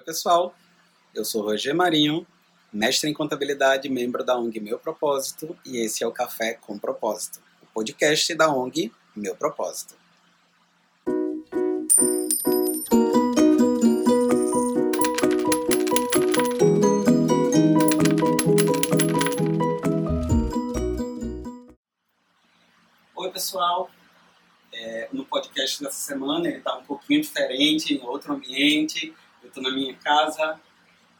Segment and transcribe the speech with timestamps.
[0.00, 0.54] Oi, pessoal.
[1.14, 2.26] Eu sou Roger Marinho,
[2.72, 7.38] mestre em contabilidade, membro da ONG Meu Propósito, e esse é o Café com Propósito,
[7.62, 9.94] o podcast da ONG Meu Propósito.
[23.16, 23.90] Oi, pessoal.
[24.72, 29.14] É, no podcast dessa semana ele está um pouquinho diferente, em outro ambiente.
[29.50, 30.60] Estou na minha casa,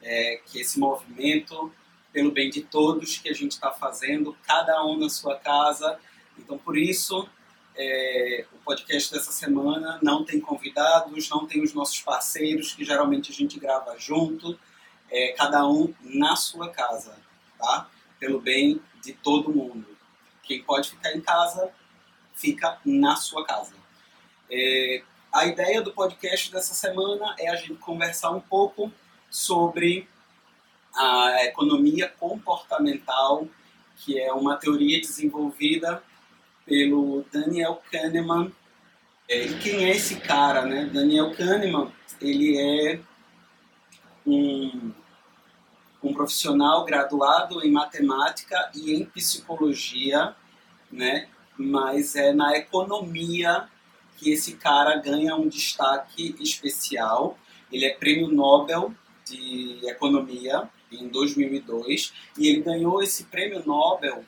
[0.01, 1.73] é, que esse movimento
[2.13, 5.99] pelo bem de todos que a gente está fazendo, cada um na sua casa.
[6.39, 7.29] Então, por isso,
[7.77, 13.31] é, o podcast dessa semana não tem convidados, não tem os nossos parceiros, que geralmente
[13.31, 14.59] a gente grava junto,
[15.11, 17.17] é, cada um na sua casa,
[17.59, 17.89] tá?
[18.19, 19.87] Pelo bem de todo mundo.
[20.43, 21.73] Quem pode ficar em casa,
[22.35, 23.75] fica na sua casa.
[24.51, 28.93] É, a ideia do podcast dessa semana é a gente conversar um pouco
[29.31, 30.09] sobre
[30.95, 33.47] a economia comportamental,
[33.97, 36.03] que é uma teoria desenvolvida
[36.67, 38.53] pelo Daniel Kahneman.
[39.29, 40.91] É, e quem é esse cara, né?
[40.93, 43.01] Daniel Kahneman, ele é
[44.27, 44.93] um,
[46.03, 50.35] um profissional graduado em matemática e em psicologia,
[50.91, 51.29] né?
[51.57, 53.70] Mas é na economia
[54.21, 57.39] que esse cara ganha um destaque especial.
[57.73, 64.23] Ele é prêmio Nobel de Economia em 2002 e ele ganhou esse prêmio Nobel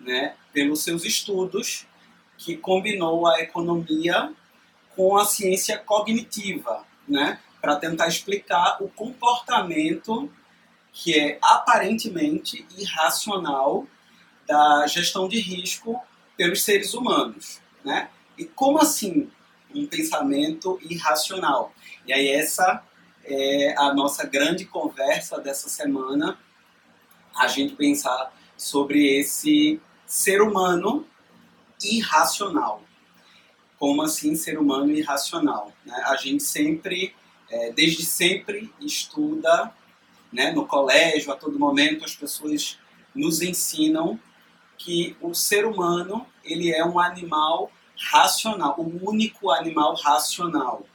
[0.00, 1.86] né, pelos seus estudos
[2.36, 4.32] que combinou a economia
[4.94, 10.30] com a ciência cognitiva, né, para tentar explicar o comportamento
[10.92, 13.86] que é aparentemente irracional
[14.46, 15.98] da gestão de risco
[16.36, 18.10] pelos seres humanos, né?
[18.42, 19.30] E como assim
[19.72, 21.72] um pensamento irracional?
[22.04, 22.82] E aí essa
[23.24, 26.36] é a nossa grande conversa dessa semana,
[27.36, 31.06] a gente pensar sobre esse ser humano
[31.84, 32.82] irracional.
[33.78, 35.72] Como assim ser humano irracional?
[35.86, 35.94] Né?
[36.06, 37.14] A gente sempre,
[37.48, 39.72] é, desde sempre, estuda
[40.32, 42.76] né, no colégio, a todo momento, as pessoas
[43.14, 44.18] nos ensinam
[44.76, 47.70] que o ser humano ele é um animal
[48.10, 50.86] racional, o único animal racional.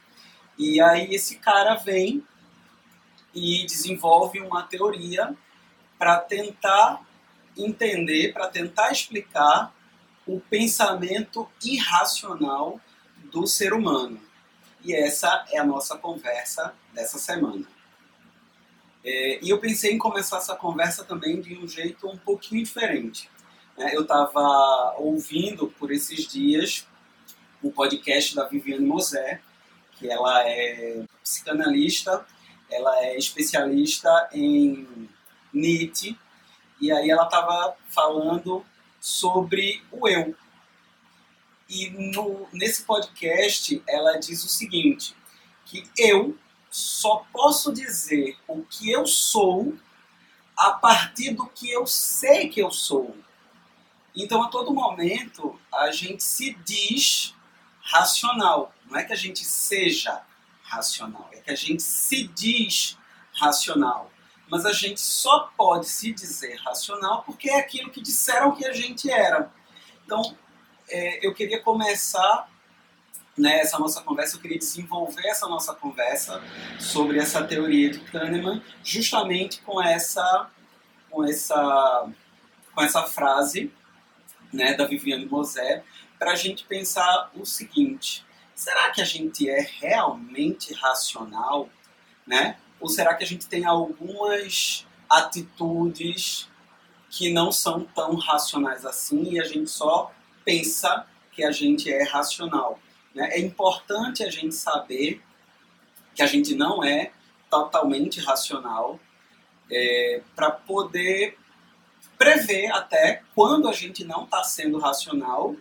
[0.58, 2.24] E aí esse cara vem
[3.34, 5.36] e desenvolve uma teoria
[5.98, 7.06] para tentar
[7.56, 9.74] entender, para tentar explicar
[10.26, 12.80] o pensamento irracional
[13.32, 14.20] do ser humano.
[14.84, 17.66] E essa é a nossa conversa dessa semana.
[19.04, 23.30] É, e eu pensei em começar essa conversa também de um jeito um pouquinho diferente.
[23.78, 23.92] Né?
[23.94, 26.88] Eu estava ouvindo por esses dias
[27.62, 29.42] o podcast da Viviane Mosé,
[29.94, 32.26] que ela é psicanalista,
[32.70, 35.10] ela é especialista em
[35.54, 36.18] Nietzsche,
[36.80, 38.66] e aí ela estava falando
[39.00, 40.36] sobre o eu.
[41.70, 45.16] E no, nesse podcast ela diz o seguinte,
[45.66, 46.38] que eu
[46.70, 49.76] só posso dizer o que eu sou
[50.56, 53.16] a partir do que eu sei que eu sou.
[54.16, 57.36] Então, a todo momento, a gente se diz
[57.88, 58.74] racional.
[58.90, 60.22] Não é que a gente seja
[60.64, 62.98] racional, é que a gente se diz
[63.34, 64.12] racional.
[64.50, 68.72] Mas a gente só pode se dizer racional porque é aquilo que disseram que a
[68.72, 69.52] gente era.
[70.06, 70.38] Então,
[70.90, 72.50] é, eu queria começar
[73.38, 76.42] né, essa nossa conversa, eu queria desenvolver essa nossa conversa
[76.80, 80.50] sobre essa teoria de Kahneman, justamente com essa,
[81.10, 82.10] com essa,
[82.74, 83.72] com essa frase
[84.52, 85.84] né, da Viviane Mosé,
[86.18, 91.70] para a gente pensar o seguinte: será que a gente é realmente racional,
[92.26, 92.58] né?
[92.80, 96.50] Ou será que a gente tem algumas atitudes
[97.10, 100.12] que não são tão racionais assim e a gente só
[100.44, 102.80] pensa que a gente é racional?
[103.14, 103.30] Né?
[103.32, 105.22] É importante a gente saber
[106.14, 107.12] que a gente não é
[107.50, 109.00] totalmente racional
[109.72, 111.38] é, para poder
[112.18, 115.56] prever até quando a gente não está sendo racional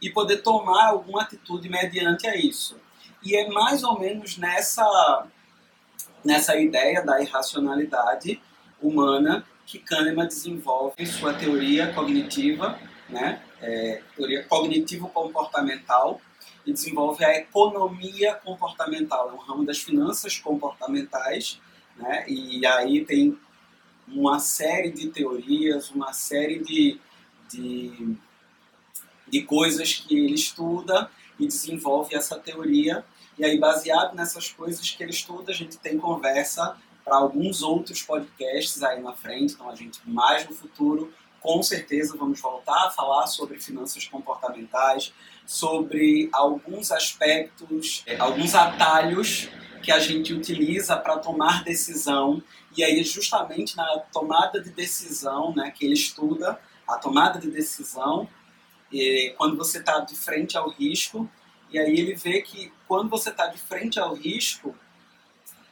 [0.00, 2.76] e poder tomar alguma atitude mediante a isso.
[3.22, 5.26] E é mais ou menos nessa,
[6.24, 8.40] nessa ideia da irracionalidade
[8.80, 16.20] humana que Kahneman desenvolve sua teoria cognitiva, né, é, teoria cognitivo-comportamental,
[16.66, 21.60] e desenvolve a economia comportamental, é um ramo das finanças comportamentais,
[21.96, 23.38] né, e aí tem
[24.08, 26.98] uma série de teorias, uma série de,
[27.48, 28.16] de
[29.30, 33.04] de coisas que ele estuda e desenvolve essa teoria.
[33.38, 38.02] E aí, baseado nessas coisas que ele estuda, a gente tem conversa para alguns outros
[38.02, 39.54] podcasts aí na frente.
[39.54, 45.12] Então, a gente, mais no futuro, com certeza vamos voltar a falar sobre finanças comportamentais,
[45.46, 49.48] sobre alguns aspectos, é, alguns atalhos
[49.82, 52.42] que a gente utiliza para tomar decisão.
[52.76, 58.28] E aí, justamente na tomada de decisão, né, que ele estuda, a tomada de decisão,
[59.36, 61.30] quando você está de frente ao risco,
[61.70, 64.74] e aí ele vê que quando você está de frente ao risco,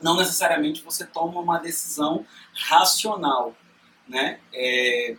[0.01, 2.25] não necessariamente você toma uma decisão
[2.55, 3.57] racional,
[4.09, 4.41] né?
[4.53, 5.17] É,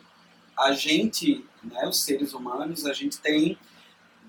[0.58, 3.58] a gente, né, os seres humanos, a gente tem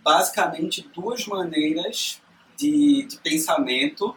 [0.02, 2.20] basicamente duas maneiras
[2.56, 4.16] de, de pensamento.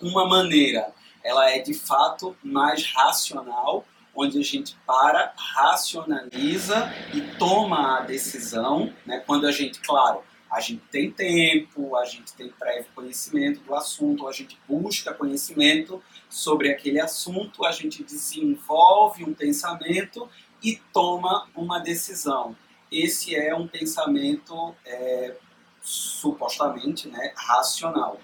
[0.00, 0.92] Uma maneira,
[1.22, 8.92] ela é de fato mais racional, onde a gente para, racionaliza e toma a decisão,
[9.06, 9.22] né?
[9.26, 14.26] quando a gente, claro, a gente tem tempo, a gente tem prévio conhecimento do assunto,
[14.26, 20.28] a gente busca conhecimento sobre aquele assunto, a gente desenvolve um pensamento
[20.62, 22.56] e toma uma decisão.
[22.90, 25.36] Esse é um pensamento é,
[25.80, 28.20] supostamente né, racional.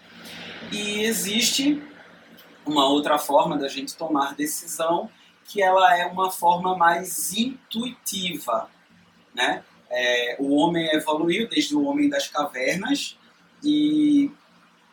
[0.73, 1.81] E existe
[2.67, 5.09] uma outra forma da gente tomar decisão
[5.49, 8.69] que ela é uma forma mais intuitiva,
[9.35, 9.63] né?
[9.89, 13.17] É, o homem evoluiu desde o homem das cavernas
[13.63, 14.31] e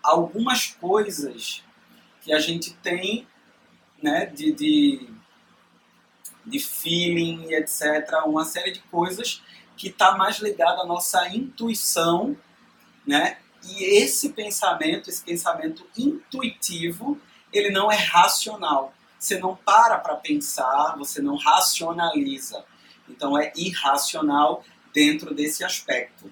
[0.04, 1.64] algumas coisas
[2.22, 3.28] que a gente tem,
[4.02, 5.14] né, de, de
[6.46, 8.22] de feeling, etc.
[8.26, 9.42] Uma série de coisas
[9.78, 12.38] que está mais ligada à nossa intuição,
[13.06, 13.38] né?
[13.64, 17.20] E esse pensamento, esse pensamento intuitivo,
[17.52, 18.94] ele não é racional.
[19.24, 22.66] Você não para para pensar, você não racionaliza.
[23.08, 26.30] Então é irracional dentro desse aspecto,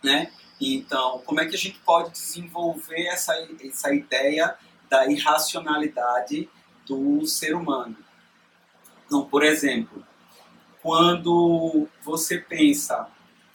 [0.00, 0.30] né?
[0.60, 3.34] Então, como é que a gente pode desenvolver essa,
[3.64, 4.56] essa ideia
[4.88, 6.48] da irracionalidade
[6.86, 7.96] do ser humano?
[9.04, 10.06] Então, por exemplo,
[10.80, 13.08] quando você pensa,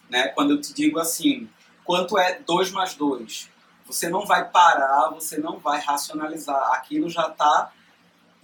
[0.10, 1.50] né, quando eu te digo assim,
[1.86, 3.50] quanto é 2 mais 2?
[3.86, 6.74] Você não vai parar, você não vai racionalizar.
[6.74, 7.72] Aquilo já está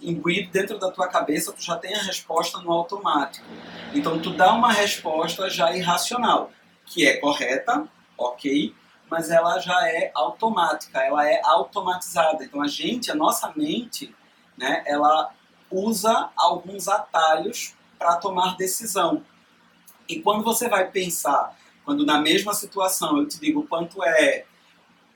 [0.00, 3.46] imbuído dentro da tua cabeça, tu já tem a resposta no automático.
[3.94, 6.50] Então, tu dá uma resposta já irracional,
[6.86, 7.86] que é correta,
[8.16, 8.74] ok,
[9.10, 12.44] mas ela já é automática, ela é automatizada.
[12.44, 14.14] Então, a gente, a nossa mente,
[14.56, 15.30] né, ela
[15.70, 19.22] usa alguns atalhos para tomar decisão.
[20.08, 24.44] E quando você vai pensar, quando na mesma situação eu te digo quanto é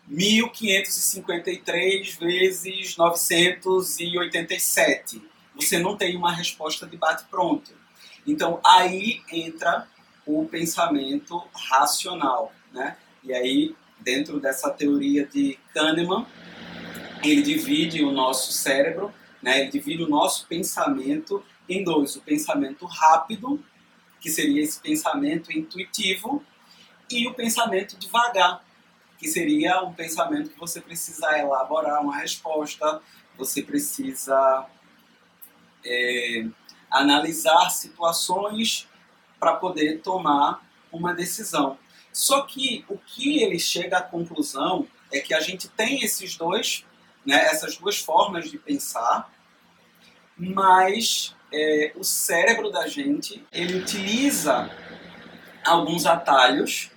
[0.07, 5.23] 1553 vezes 987,
[5.55, 7.73] você não tem uma resposta de bate-pronto.
[8.27, 9.87] Então aí entra
[10.27, 12.97] o pensamento racional, né?
[13.23, 16.27] E aí dentro dessa teoria de Kahneman,
[17.23, 19.15] ele divide o nosso cérebro
[19.45, 19.61] né?
[19.61, 23.63] Ele divide o nosso pensamento em dois: o pensamento rápido,
[24.19, 26.43] que seria esse pensamento intuitivo,
[27.11, 28.64] e o pensamento devagar,
[29.25, 33.01] que seria um pensamento que você precisa elaborar uma resposta,
[33.39, 34.67] você precisa
[35.83, 36.45] é,
[36.91, 38.87] analisar situações
[39.41, 40.63] para poder tomar
[40.93, 41.79] uma decisão.
[42.13, 46.85] Só que o que ele chega à conclusão é que a gente tem esses dois,
[47.25, 49.33] né, essas duas formas de pensar,
[50.37, 54.69] mas é, o cérebro da gente ele utiliza
[55.65, 56.91] alguns atalhos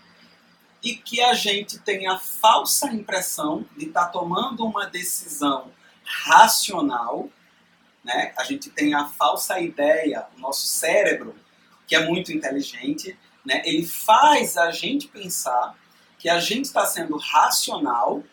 [0.84, 5.72] e que a gente tem a falsa impressão de estar tá tomando uma decisão
[6.04, 7.30] racional,
[8.04, 8.34] né?
[8.38, 11.36] A gente tem a falsa ideia, o nosso cérebro,
[11.86, 13.62] que é muito inteligente, né?
[13.66, 15.76] Ele faz a gente pensar
[16.18, 18.24] que a gente está sendo racional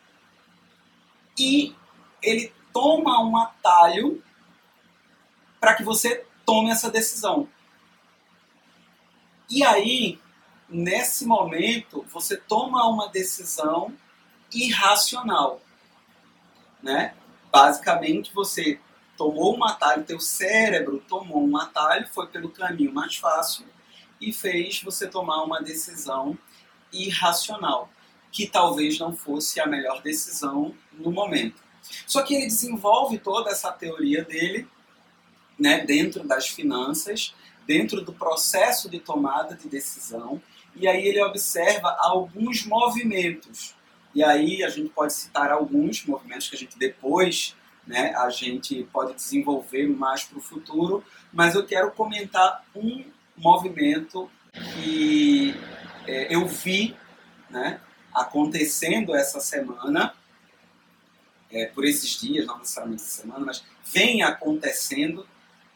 [1.38, 1.74] e
[2.22, 4.22] ele toma um atalho
[5.60, 7.48] para que você tome essa decisão.
[9.48, 10.18] E aí,
[10.74, 13.94] nesse momento, você toma uma decisão
[14.52, 15.60] irracional,
[16.82, 17.14] né?
[17.50, 18.80] Basicamente, você
[19.16, 23.64] tomou um atalho, teu cérebro tomou um atalho, foi pelo caminho mais fácil
[24.20, 26.36] e fez você tomar uma decisão
[26.92, 27.88] irracional,
[28.32, 31.62] que talvez não fosse a melhor decisão no momento.
[32.04, 34.68] Só que ele desenvolve toda essa teoria dele
[35.56, 37.32] né, dentro das finanças,
[37.64, 40.42] dentro do processo de tomada de decisão,
[40.76, 43.74] e aí ele observa alguns movimentos.
[44.14, 48.84] E aí a gente pode citar alguns movimentos que a gente depois, né, a gente
[48.92, 53.04] pode desenvolver mais para o futuro, mas eu quero comentar um
[53.36, 55.54] movimento que
[56.06, 56.96] é, eu vi,
[57.50, 57.80] né,
[58.12, 60.14] acontecendo essa semana,
[61.50, 65.26] é, por esses dias, não necessariamente essa semana, mas vem acontecendo,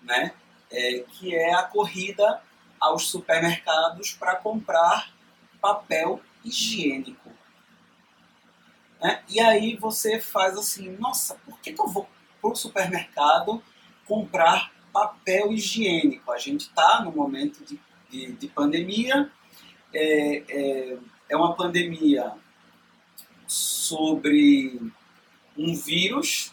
[0.02, 0.32] né,
[0.70, 2.40] é, que é a corrida
[2.80, 5.12] aos supermercados para comprar
[5.60, 7.30] papel higiênico.
[9.00, 9.22] Né?
[9.28, 12.08] E aí você faz assim, nossa, por que, que eu vou
[12.40, 13.62] para o supermercado
[14.06, 16.30] comprar papel higiênico?
[16.32, 17.80] A gente está no momento de,
[18.10, 19.30] de, de pandemia,
[19.92, 20.98] é, é,
[21.30, 22.32] é uma pandemia
[23.46, 24.92] sobre
[25.56, 26.52] um vírus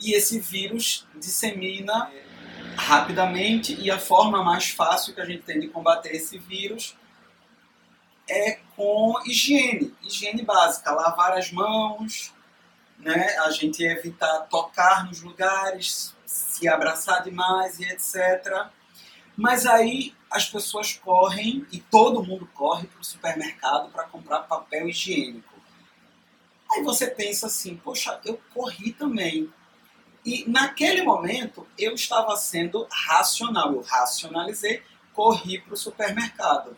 [0.00, 2.10] e esse vírus dissemina
[2.78, 6.96] rapidamente e a forma mais fácil que a gente tem de combater esse vírus
[8.28, 12.32] é com higiene, higiene básica, lavar as mãos,
[12.98, 13.36] né?
[13.38, 18.68] a gente evitar tocar nos lugares, se abraçar demais e etc.
[19.36, 24.88] Mas aí as pessoas correm, e todo mundo corre para o supermercado para comprar papel
[24.88, 25.54] higiênico.
[26.70, 29.50] Aí você pensa assim, poxa, eu corri também.
[30.28, 34.82] E naquele momento eu estava sendo racional, eu racionalizei,
[35.14, 36.76] corri para o supermercado.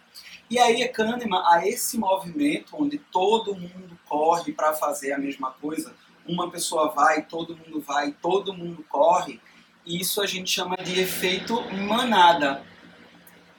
[0.49, 5.93] E aí, Kahneman, a esse movimento onde todo mundo corre para fazer a mesma coisa,
[6.25, 9.41] uma pessoa vai, todo mundo vai, todo mundo corre,
[9.85, 12.65] isso a gente chama de efeito manada.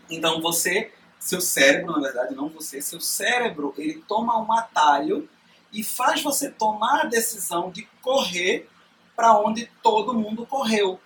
[0.09, 5.27] Então você, seu cérebro, na verdade, não você, seu cérebro, ele toma um atalho
[5.73, 8.70] e faz você tomar a decisão de correr
[9.15, 10.99] para onde todo mundo correu.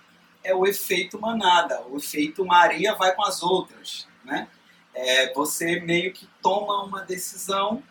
[0.44, 4.48] É o efeito manada, o efeito Maria vai com as outras, né?
[4.96, 7.84] é, você meio que toma uma decisão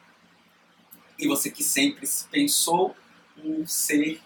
[1.18, 2.96] e você que sempre se pensou
[3.44, 4.20] um ser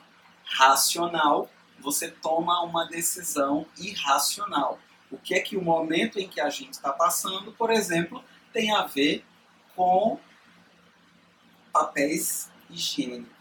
[0.44, 4.78] racional, você toma uma decisão irracional.
[5.10, 8.70] O que é que o momento em que a gente está passando, por exemplo, tem
[8.70, 9.24] a ver
[9.74, 10.18] com
[11.72, 13.32] papéis higiênicos,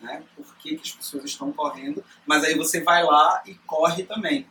[0.00, 0.22] né?
[0.36, 2.04] Por que, que as pessoas estão correndo?
[2.26, 4.46] Mas aí você vai lá e corre também.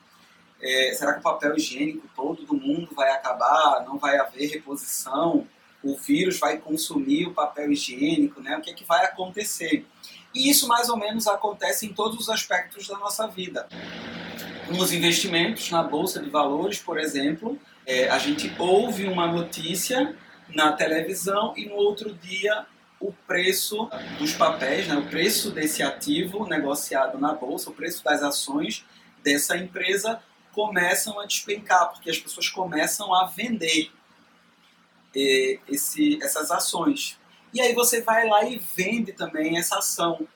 [0.61, 3.83] É, será que o papel higiênico todo do mundo vai acabar?
[3.85, 5.47] Não vai haver reposição?
[5.83, 8.41] O vírus vai consumir o papel higiênico?
[8.41, 8.57] Né?
[8.57, 9.85] O que, é que vai acontecer?
[10.33, 13.67] E isso mais ou menos acontece em todos os aspectos da nossa vida.
[14.69, 20.15] Nos investimentos, na bolsa de valores, por exemplo, é, a gente ouve uma notícia
[20.53, 22.65] na televisão e no outro dia
[22.99, 28.23] o preço dos papéis, né, o preço desse ativo negociado na bolsa, o preço das
[28.23, 28.85] ações
[29.23, 33.91] dessa empresa começam a despencar, porque as pessoas começam a vender
[35.15, 37.19] eh, esse, essas ações.
[37.53, 40.27] E aí você vai lá e vende também essa ação.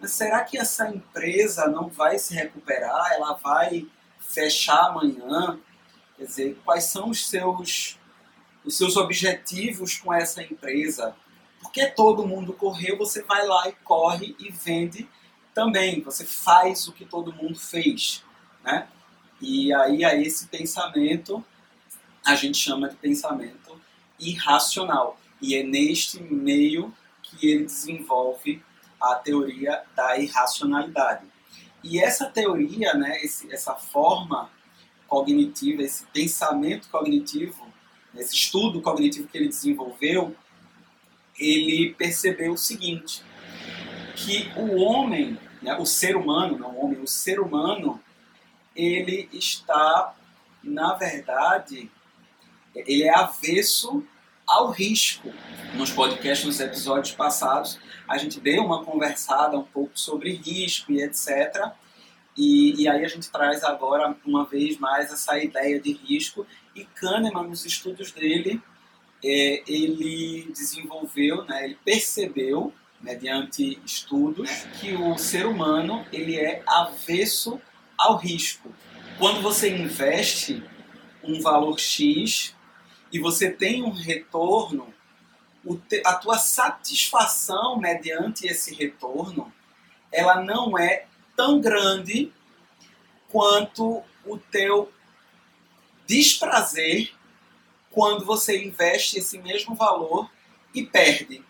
[0.00, 3.12] Mas será que essa empresa não vai se recuperar?
[3.12, 3.86] Ela vai
[4.20, 5.58] fechar amanhã?
[6.16, 7.98] Quer dizer, quais são os seus,
[8.64, 11.14] os seus objetivos com essa empresa?
[11.64, 15.08] Porque todo mundo correu, você vai lá e corre e vende
[15.54, 16.02] também.
[16.02, 18.22] Você faz o que todo mundo fez.
[18.62, 18.86] Né?
[19.40, 21.42] E aí a esse pensamento
[22.22, 23.80] a gente chama de pensamento
[24.20, 25.18] irracional.
[25.40, 28.62] E é neste meio que ele desenvolve
[29.00, 31.26] a teoria da irracionalidade.
[31.82, 34.50] E essa teoria, né, esse, essa forma
[35.08, 37.66] cognitiva, esse pensamento cognitivo,
[38.14, 40.36] esse estudo cognitivo que ele desenvolveu,
[41.38, 43.22] ele percebeu o seguinte,
[44.14, 48.00] que o homem, né, o ser humano, não o homem, o ser humano,
[48.74, 50.14] ele está,
[50.62, 51.90] na verdade,
[52.74, 54.04] ele é avesso
[54.46, 55.32] ao risco.
[55.74, 61.02] Nos podcasts, nos episódios passados, a gente deu uma conversada um pouco sobre risco e
[61.02, 61.72] etc.
[62.36, 66.46] E, e aí a gente traz agora, uma vez mais, essa ideia de risco.
[66.74, 68.60] E Kahneman, nos estudos dele,
[69.24, 77.60] é, ele desenvolveu, né, ele percebeu, mediante estudos, que o ser humano ele é avesso
[77.96, 78.72] ao risco.
[79.18, 80.62] Quando você investe
[81.22, 82.54] um valor X
[83.10, 84.92] e você tem um retorno,
[86.04, 89.50] a tua satisfação mediante esse retorno,
[90.12, 92.30] ela não é tão grande
[93.28, 94.92] quanto o teu
[96.06, 97.12] desprazer
[97.94, 100.28] quando você investe esse mesmo valor
[100.74, 101.42] e perde.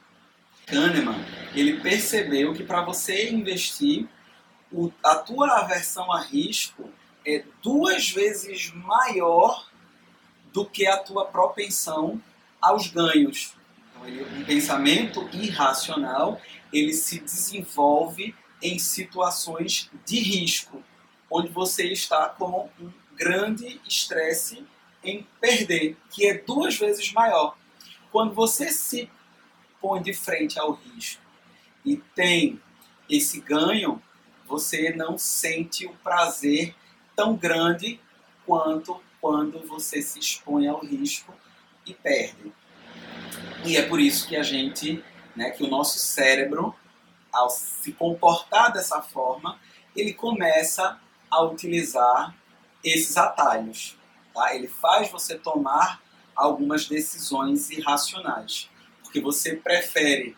[0.66, 1.18] Kahneman,
[1.54, 4.06] ele percebeu que para você investir
[4.70, 6.90] o, a tua aversão a risco
[7.26, 9.66] é duas vezes maior
[10.52, 12.20] do que a tua propensão
[12.60, 13.54] aos ganhos.
[13.96, 20.82] Então, um pensamento irracional ele se desenvolve em situações de risco,
[21.30, 24.64] onde você está com um grande estresse
[25.04, 27.56] em perder, que é duas vezes maior.
[28.10, 29.10] Quando você se
[29.72, 31.22] expõe de frente ao risco
[31.84, 32.60] e tem
[33.08, 34.02] esse ganho,
[34.46, 36.74] você não sente o prazer
[37.14, 38.00] tão grande
[38.46, 41.34] quanto quando você se expõe ao risco
[41.86, 42.52] e perde.
[43.64, 45.02] E é por isso que a gente,
[45.34, 46.74] né, que o nosso cérebro,
[47.32, 49.58] ao se comportar dessa forma,
[49.96, 52.34] ele começa a utilizar
[52.82, 53.96] esses atalhos.
[54.34, 54.54] Tá?
[54.54, 56.02] Ele faz você tomar
[56.34, 58.68] algumas decisões irracionais,
[59.02, 60.36] porque você prefere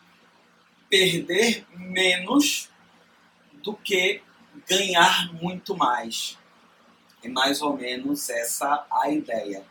[0.87, 2.69] perder menos
[3.63, 4.21] do que
[4.67, 6.37] ganhar muito mais.
[7.23, 9.65] É mais ou menos essa a ideia.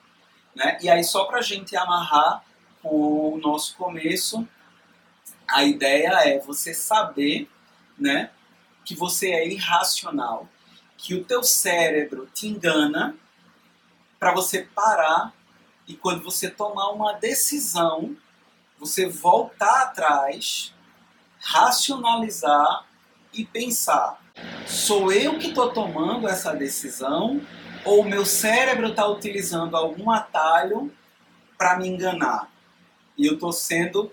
[0.54, 0.78] Né?
[0.83, 2.45] E aí, só para a gente amarrar
[2.83, 4.47] o nosso começo,
[5.47, 7.49] a ideia é você saber
[7.97, 8.30] né,
[8.85, 10.49] que você é irracional,
[10.97, 13.16] que o teu cérebro te engana
[14.18, 15.32] para você parar
[15.87, 18.16] e quando você tomar uma decisão,
[18.78, 20.75] você voltar atrás,
[21.38, 22.87] racionalizar
[23.32, 24.20] e pensar:
[24.66, 27.40] sou eu que estou tomando essa decisão
[27.85, 30.92] ou meu cérebro está utilizando algum atalho
[31.56, 32.50] para me enganar?
[33.16, 34.12] E eu estou sendo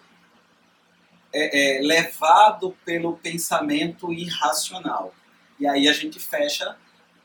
[1.33, 5.13] é, é, levado pelo pensamento irracional.
[5.59, 6.77] E aí a gente fecha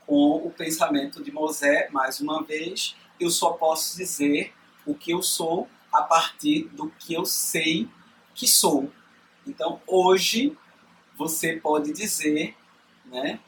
[0.09, 4.55] com o pensamento de Mosé, mais uma vez, eu só posso dizer
[4.87, 7.87] o que eu sou a partir do que eu sei
[8.35, 8.91] que sou.
[9.47, 10.57] Então, hoje,
[11.15, 12.57] você pode dizer,
[13.05, 13.39] né,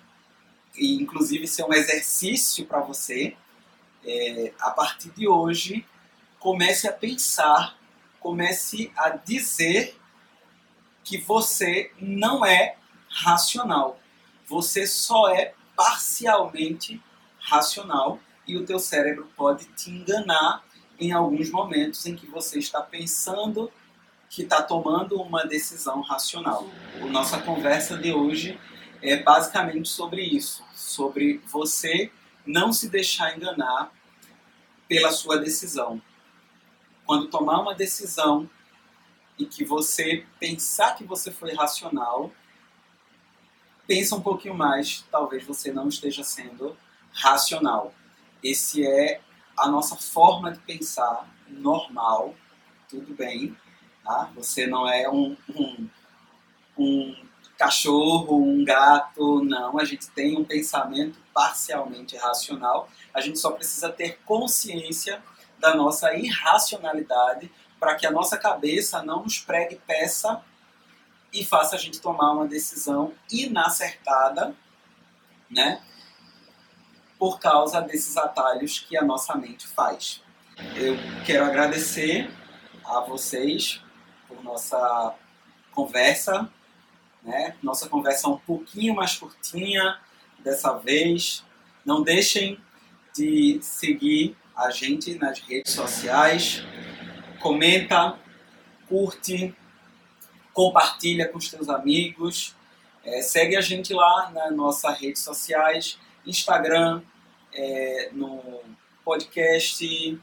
[0.77, 3.35] e inclusive ser é um exercício para você,
[4.05, 5.87] é, a partir de hoje,
[6.39, 7.79] comece a pensar,
[8.19, 9.99] comece a dizer
[11.03, 12.77] que você não é
[13.09, 13.99] racional.
[14.47, 17.03] Você só é parcialmente
[17.39, 20.63] racional e o teu cérebro pode te enganar
[20.99, 23.73] em alguns momentos em que você está pensando
[24.29, 26.69] que está tomando uma decisão racional.
[27.01, 28.61] A nossa conversa de hoje
[29.01, 32.13] é basicamente sobre isso, sobre você
[32.45, 33.91] não se deixar enganar
[34.87, 36.01] pela sua decisão.
[37.07, 38.49] Quando tomar uma decisão
[39.39, 42.31] e que você pensar que você foi racional,
[43.91, 46.77] pensa um pouquinho mais, talvez você não esteja sendo
[47.13, 47.93] racional.
[48.41, 49.21] Esse é
[49.57, 52.37] a nossa forma de pensar normal,
[52.89, 53.57] tudo bem,
[54.05, 54.31] tá?
[54.37, 55.89] Você não é um, um,
[56.79, 57.17] um
[57.59, 59.77] cachorro, um gato, não.
[59.77, 62.89] A gente tem um pensamento parcialmente racional.
[63.13, 65.21] A gente só precisa ter consciência
[65.59, 67.51] da nossa irracionalidade
[67.81, 70.41] para que a nossa cabeça não nos pregue peça
[71.33, 74.55] e faça a gente tomar uma decisão inacertada,
[75.49, 75.83] né?
[77.21, 80.23] por causa desses atalhos que a nossa mente faz.
[80.75, 82.31] Eu quero agradecer
[82.83, 83.83] a vocês
[84.27, 85.15] por nossa
[85.71, 86.51] conversa,
[87.23, 87.55] né?
[87.63, 90.01] Nossa conversa é um pouquinho mais curtinha
[90.39, 91.45] dessa vez.
[91.85, 92.59] Não deixem
[93.15, 96.65] de seguir a gente nas redes sociais.
[97.39, 98.19] Comenta,
[98.89, 99.55] curte,
[100.61, 102.55] compartilha com os teus amigos.
[103.03, 107.01] É, segue a gente lá nas nossas redes sociais, Instagram,
[107.51, 108.61] é, no
[109.03, 110.21] podcast,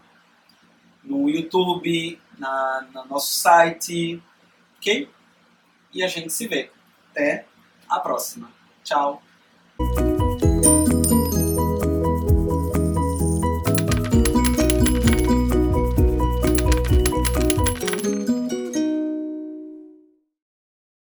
[1.03, 4.21] no YouTube, na, no nosso site,
[4.77, 5.09] ok?
[5.91, 6.69] E a gente se vê.
[7.09, 7.45] Até
[7.89, 8.51] a próxima.
[8.83, 9.23] Tchau.